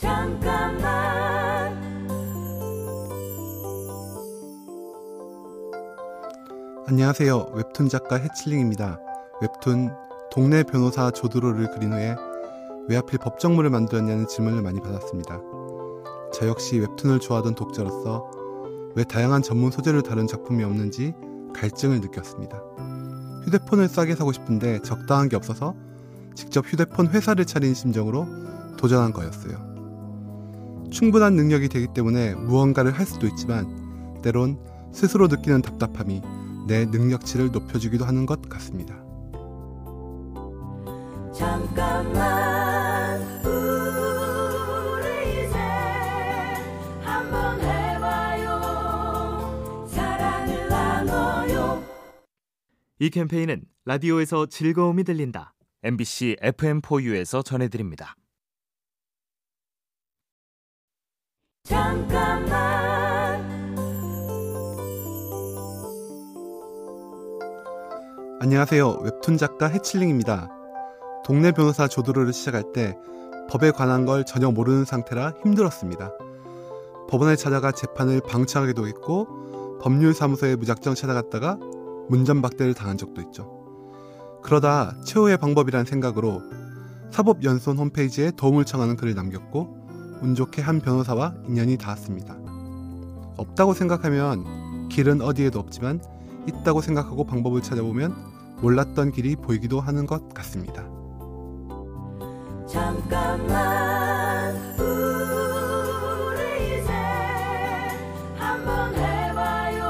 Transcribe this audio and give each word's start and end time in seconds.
잠깐만 0.00 1.78
안녕하세요. 6.88 7.50
웹툰 7.52 7.90
작가 7.90 8.16
해칠링입니다. 8.16 8.98
웹툰 9.42 9.90
동네 10.32 10.62
변호사 10.62 11.10
조드로를 11.10 11.70
그린 11.72 11.92
후에 11.92 12.16
왜 12.88 12.96
하필 12.96 13.18
법정물을 13.18 13.68
만들었냐는 13.68 14.26
질문을 14.26 14.62
많이 14.62 14.80
받았습니다. 14.80 15.38
저 16.32 16.48
역시 16.48 16.78
웹툰을 16.78 17.20
좋아하던 17.20 17.54
독자로서 17.54 18.30
왜 18.96 19.04
다양한 19.04 19.42
전문 19.42 19.70
소재를 19.70 20.02
다룬 20.02 20.26
작품이 20.26 20.64
없는지 20.64 21.12
갈증을 21.54 22.00
느꼈습니다. 22.00 22.58
휴대폰을 23.44 23.88
싸게 23.88 24.14
사고 24.14 24.32
싶은데 24.32 24.80
적당한 24.80 25.28
게 25.28 25.36
없어서 25.36 25.74
직접 26.34 26.64
휴대폰 26.66 27.08
회사를 27.08 27.44
차린 27.44 27.74
심정으로 27.74 28.26
도전한 28.78 29.12
거였어요. 29.12 29.69
충분한 30.90 31.34
능력이 31.34 31.68
되기 31.68 31.86
때문에 31.94 32.34
무언가를 32.34 32.92
할 32.92 33.06
수도 33.06 33.26
있지만 33.26 34.20
때론 34.22 34.58
스스로 34.92 35.28
느끼는 35.28 35.62
답답함이 35.62 36.20
내 36.66 36.84
능력치를 36.86 37.52
높여주기도 37.52 38.04
하는 38.04 38.26
것 38.26 38.42
같습니다. 38.48 38.96
잠깐만 41.32 43.20
우리 43.46 45.46
이제 45.46 45.56
한번 47.02 47.60
해봐요 47.60 48.60
사랑을 49.88 50.68
나눠요 50.68 51.82
이 52.98 53.10
캠페인은 53.10 53.62
라디오에서 53.86 54.46
즐거움이 54.46 55.04
들린다. 55.04 55.54
MBC 55.82 56.36
FM4U에서 56.42 57.42
전해드립니다. 57.42 58.14
잠깐만 61.70 62.50
안녕하세요. 68.40 68.98
웹툰 69.04 69.36
작가 69.36 69.68
해칠링입니다. 69.68 70.50
동네 71.24 71.52
변호사 71.52 71.86
조도로를 71.86 72.32
시작할 72.32 72.72
때 72.72 72.98
법에 73.48 73.70
관한 73.70 74.04
걸 74.04 74.24
전혀 74.24 74.50
모르는 74.50 74.84
상태라 74.84 75.34
힘들었습니다. 75.44 76.10
법원에 77.08 77.36
찾아가 77.36 77.70
재판을 77.70 78.20
방치하기도 78.20 78.88
했고 78.88 79.78
법률사무소에 79.80 80.56
무작정 80.56 80.96
찾아갔다가 80.96 81.56
문전박대를 82.08 82.74
당한 82.74 82.98
적도 82.98 83.20
있죠. 83.20 84.40
그러다 84.42 84.96
최후의 85.04 85.36
방법이란 85.36 85.84
생각으로 85.84 86.42
사법연수원 87.12 87.78
홈페이지에 87.78 88.32
도움을 88.32 88.64
청하는 88.64 88.96
글을 88.96 89.14
남겼고 89.14 89.79
운 90.22 90.34
좋게 90.34 90.62
한 90.62 90.80
변호사와 90.80 91.34
인연이 91.46 91.76
닿았습니다. 91.78 92.36
없다고 93.36 93.74
생각하면 93.74 94.88
길은 94.88 95.20
어디에도 95.22 95.58
없지만 95.58 96.00
있다고 96.46 96.80
생각하고 96.80 97.24
방법을 97.24 97.62
찾아보면 97.62 98.14
몰랐던 98.60 99.12
길이 99.12 99.36
보이기도 99.36 99.80
하는 99.80 100.06
것 100.06 100.28
같습니다. 100.34 100.82
잠깐만 102.68 104.54
우리 104.78 106.80
이제 106.80 106.92
한번 108.36 108.94
해봐요 108.94 109.82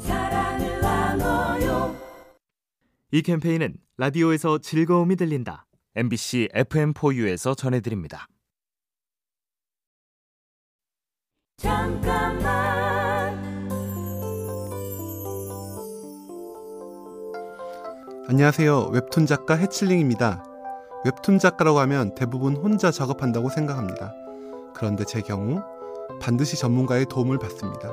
사랑을 0.00 0.80
나눠요 0.80 1.94
이 3.12 3.22
캠페인은 3.22 3.76
라디오에서 3.96 4.58
즐거움이 4.58 5.16
들린다. 5.16 5.66
MBC 5.94 6.48
FM4U에서 6.54 7.56
전해드립니다. 7.56 8.26
잠깐만 11.58 13.36
안녕하세요. 18.28 18.90
웹툰 18.92 19.26
작가 19.26 19.54
해칠링입니다. 19.56 20.44
웹툰 21.04 21.40
작가라고 21.40 21.80
하면 21.80 22.14
대부분 22.14 22.54
혼자 22.54 22.92
작업한다고 22.92 23.48
생각합니다. 23.48 24.14
그런데 24.72 25.02
제 25.04 25.20
경우 25.20 25.60
반드시 26.20 26.56
전문가의 26.56 27.06
도움을 27.06 27.40
받습니다. 27.40 27.90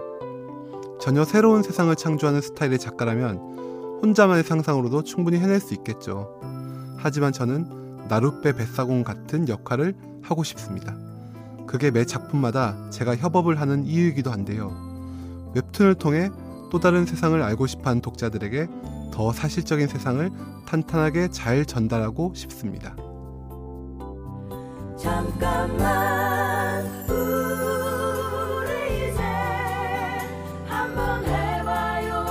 전혀 1.01 1.23
새로운 1.23 1.63
세상을 1.63 1.95
창조하는 1.95 2.41
스타일의 2.41 2.77
작가라면 2.77 3.99
혼자만의 4.03 4.43
상상으로도 4.43 5.01
충분히 5.01 5.39
해낼 5.39 5.59
수 5.59 5.73
있겠죠. 5.73 6.39
하지만 6.97 7.33
저는 7.33 8.07
나룻배 8.09 8.53
뱃사공 8.53 9.03
같은 9.03 9.49
역할을 9.49 9.95
하고 10.21 10.43
싶습니다. 10.43 10.95
그게 11.67 11.91
매 11.91 12.05
작품마다 12.05 12.89
제가 12.89 13.15
협업을 13.15 13.59
하는 13.59 13.85
이유이기도 13.85 14.31
한데요. 14.31 14.71
웹툰을 15.55 15.95
통해 15.95 16.29
또 16.71 16.79
다른 16.79 17.05
세상을 17.05 17.41
알고 17.41 17.67
싶어 17.67 17.89
하는 17.89 18.01
독자들에게 18.01 18.67
더 19.11 19.31
사실적인 19.31 19.87
세상을 19.87 20.29
탄탄하게 20.65 21.29
잘 21.29 21.65
전달하고 21.65 22.33
싶습니다. 22.35 22.95
잠깐만 24.97 26.85
우리 27.09 29.09
이제 29.09 29.21
한번 30.65 31.23
해봐요 31.25 32.25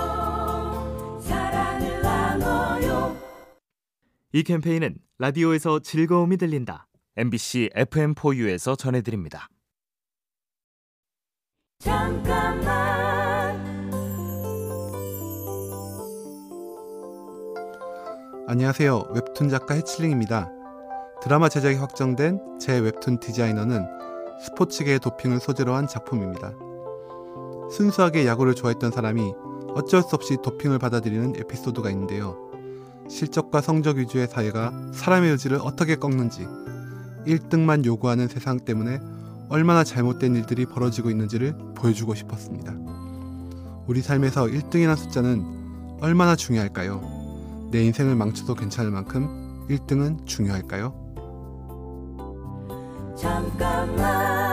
사랑을 1.20 2.02
나눠요 2.02 3.16
이 4.32 4.42
캠페인은 4.42 4.96
라디오에서 5.18 5.80
즐거움이 5.80 6.36
들린다. 6.36 6.86
MBC 7.16 7.70
FM4U에서 7.76 8.76
전해드립니다. 8.76 9.48
잠깐만 11.78 12.64
안녕하세요. 18.48 19.12
웹툰 19.14 19.48
작가 19.48 19.74
해칠링입니다. 19.74 20.50
드라마 21.22 21.48
제작이 21.48 21.76
확정된 21.76 22.58
제 22.58 22.80
웹툰 22.80 23.20
디자이너는 23.20 23.86
스포츠계의 24.46 24.98
도핑을 24.98 25.38
소재로 25.38 25.72
한 25.72 25.86
작품입니다. 25.86 26.52
순수하게 27.70 28.26
야구를 28.26 28.56
좋아했던 28.56 28.90
사람이 28.90 29.32
어쩔 29.68 30.02
수 30.02 30.16
없이 30.16 30.36
도핑을 30.42 30.80
받아들이는 30.80 31.34
에피소드가 31.36 31.90
있는데요. 31.90 32.36
실적과 33.08 33.60
성적 33.60 33.98
위주의 33.98 34.26
사회가 34.26 34.72
사람의 34.92 35.30
의지를 35.30 35.58
어떻게 35.62 35.94
꺾는지, 35.94 36.46
1등만 37.26 37.84
요구하는 37.84 38.28
세상 38.28 38.58
때문에 38.58 39.00
얼마나 39.48 39.84
잘못된 39.84 40.34
일들이 40.36 40.66
벌어지고 40.66 41.10
있는지를 41.10 41.54
보여주고 41.74 42.14
싶었습니다. 42.14 42.74
우리 43.86 44.00
삶에서 44.00 44.46
1등이라는 44.46 44.96
숫자는 44.96 45.98
얼마나 46.00 46.36
중요할까요? 46.36 47.68
내 47.70 47.84
인생을 47.84 48.16
망쳐도 48.16 48.54
괜찮을 48.54 48.90
만큼 48.90 49.66
1등은 49.68 50.26
중요할까요? 50.26 50.92
잠깐만 53.16 54.43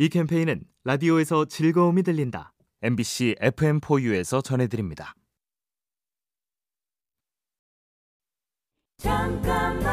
이 0.00 0.08
캠페인은 0.08 0.62
라디오에서 0.84 1.44
즐거움이 1.44 2.02
들린다. 2.02 2.54
MBC 2.80 3.34
FM4U에서 3.38 4.42
전해드립니다. 4.42 5.14
잠깐만 8.96 9.84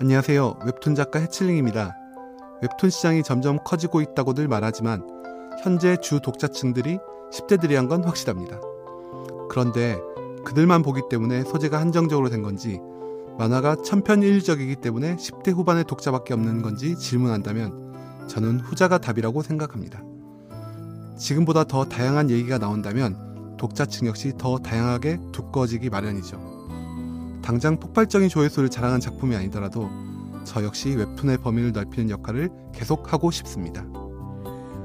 안녕하세요. 0.00 0.58
웹툰 0.66 0.96
작가 0.96 1.20
해칠링입니다. 1.20 1.96
웹툰 2.60 2.90
시장이 2.90 3.22
점점 3.22 3.60
커지고 3.64 4.00
있다고들 4.00 4.48
말하지만 4.48 5.06
현재 5.62 5.96
주 5.98 6.18
독자층들이 6.18 6.98
10대들이란 7.32 7.88
건 7.88 8.02
확실합니다. 8.02 8.60
그런데 9.48 9.96
그들만 10.44 10.82
보기 10.82 11.02
때문에 11.08 11.44
소재가 11.44 11.78
한정적으로 11.78 12.28
된 12.28 12.42
건지 12.42 12.80
만화가 13.38 13.82
천편일률적이기 13.82 14.76
때문에 14.76 15.16
10대 15.16 15.52
후반의 15.52 15.84
독자밖에 15.84 16.34
없는 16.34 16.60
건지 16.60 16.96
질문한다면 16.96 18.26
저는 18.26 18.60
후자가 18.60 18.98
답이라고 18.98 19.42
생각합니다. 19.42 20.02
지금보다 21.16 21.64
더 21.64 21.84
다양한 21.84 22.30
얘기가 22.30 22.58
나온다면 22.58 23.56
독자층 23.56 24.06
역시 24.06 24.32
더 24.36 24.58
다양하게 24.58 25.18
두꺼워지기 25.32 25.88
마련이죠. 25.88 26.38
당장 27.42 27.78
폭발적인 27.78 28.28
조회수를 28.28 28.68
자랑한 28.68 29.00
작품이 29.00 29.34
아니더라도 29.36 29.88
저 30.44 30.64
역시 30.64 30.90
웹툰의 30.90 31.38
범위를 31.38 31.72
넓히는 31.72 32.10
역할을 32.10 32.50
계속 32.72 33.12
하고 33.12 33.30
싶습니다. 33.30 33.84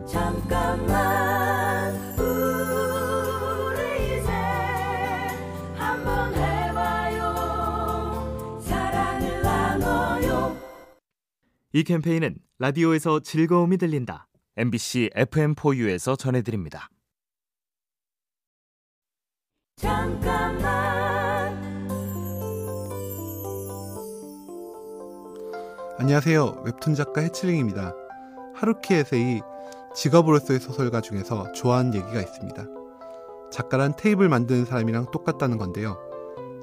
잠깐만 0.07 1.42
이 11.75 11.83
캠페인은 11.83 12.35
라디오에서 12.59 13.21
즐거움이 13.21 13.77
들린다. 13.77 14.27
MBC 14.57 15.09
FM4U에서 15.15 16.15
전해드립니다. 16.15 16.87
잠깐만 19.77 20.61
안녕하세요. 25.97 26.61
웹툰 26.63 26.93
작가 26.93 27.21
해칠링입니다. 27.21 27.95
하루키 28.53 28.93
에세이 28.93 29.41
직업으로서의 29.95 30.59
소설가 30.59 31.01
중에서 31.01 31.51
좋아하는 31.53 31.95
얘기가 31.95 32.21
있습니다. 32.21 32.67
작가란 33.51 33.95
테이블 33.97 34.29
만드는 34.29 34.65
사람이랑 34.65 35.09
똑같다는 35.09 35.57
건데요. 35.57 35.97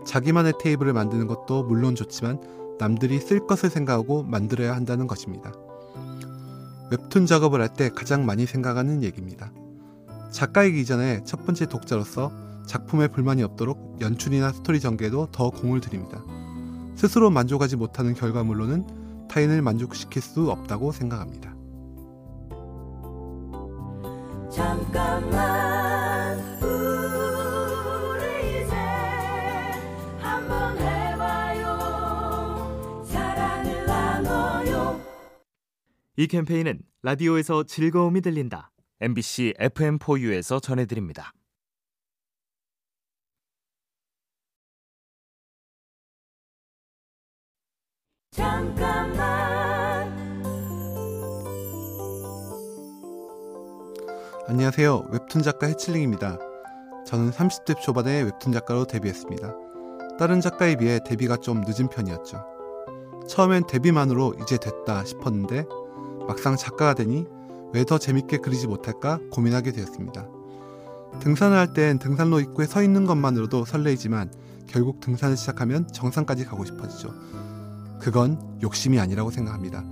자기만의 0.07 0.53
테이블을 0.61 0.93
만드는 0.93 1.27
것도 1.27 1.65
물론 1.65 1.97
좋지만 1.97 2.60
남들이 2.81 3.21
쓸 3.21 3.47
것을 3.47 3.69
생각하고 3.71 4.23
만들어야 4.23 4.75
한다는 4.75 5.07
것입니다. 5.07 5.53
웹툰 6.91 7.27
작업을 7.27 7.61
할 7.61 7.69
때 7.69 7.91
가장 7.91 8.27
많이 8.27 8.47
생각하는 8.47 9.03
얘기입니다. 9.05 9.53
작가이기 10.33 10.85
전에 10.85 11.23
첫 11.25 11.45
번째 11.45 11.67
독자로서 11.67 12.33
작품에 12.67 13.09
불만이 13.09 13.43
없도록 13.43 13.99
연출이나 14.01 14.53
스토리 14.53 14.81
전개에도 14.81 15.29
더 15.31 15.51
공을 15.51 15.81
들입니다. 15.81 16.25
스스로 16.97 17.31
만족하지 17.31 17.77
못하는 17.77 18.15
결과물로는 18.15 19.29
타인을 19.29 19.63
만족시킬 19.63 20.23
수 20.23 20.51
없다고 20.51 20.93
생각합니다. 20.93 21.55
잠깐만 24.51 25.60
이 36.17 36.27
캠페인은 36.27 36.81
라디오에서 37.03 37.65
즐거움이 37.65 38.21
들린다. 38.21 38.73
MBC 39.01 39.55
FM4U에서 39.59 40.61
전해드립니다. 40.61 41.33
잠깐만 48.33 49.21
안녕하세요. 54.49 55.11
웹툰 55.13 55.43
작가 55.43 55.69
해칠링입니다. 55.69 56.39
저는 57.07 57.31
30대 57.31 57.81
초반에 57.81 58.23
웹툰 58.23 58.53
작가로 58.53 58.85
데뷔했습니다. 58.87 59.55
다른 60.19 60.41
작가에 60.41 60.77
비해 60.77 60.99
데뷔가 61.07 61.37
좀 61.37 61.63
늦은 61.65 61.89
편이었죠. 61.89 62.45
처음엔 63.29 63.67
데뷔만으로 63.69 64.35
이제 64.43 64.59
됐다 64.59 65.05
싶었는데 65.05 65.65
막상 66.31 66.55
작가가 66.55 66.95
되니 66.95 67.27
왜 67.73 67.83
더 67.85 67.99
재밌게 67.99 68.39
그리지 68.39 68.69
못할까 68.69 69.19
고민하게 69.33 69.73
되었습니다. 69.73 70.29
등산을 71.19 71.57
할 71.57 71.73
땐 71.75 71.99
등산로 71.99 72.39
입구에 72.39 72.67
서 72.67 72.85
있는 72.85 73.05
것만으로도 73.05 73.65
설레이지만 73.65 74.33
결국 74.69 75.01
등산을 75.01 75.37
시작하면 75.37 75.89
정상까지 75.89 76.45
가고 76.45 76.65
싶어지죠. 76.65 77.13
그건 77.99 78.39
욕심이 78.63 79.01
아니라고 79.01 79.33
생각합니다. 79.33 79.83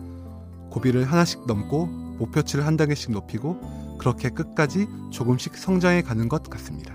고비를 0.71 1.11
하나씩 1.11 1.45
넘고 1.49 1.87
목표치를 1.87 2.65
한 2.65 2.77
단계씩 2.77 3.11
높이고 3.11 3.97
그렇게 3.99 4.29
끝까지 4.31 4.87
조금씩 5.11 5.57
성장해 5.57 6.03
가는 6.03 6.29
것 6.29 6.45
같습니다. 6.45 6.95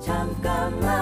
잠깐만 0.00 1.01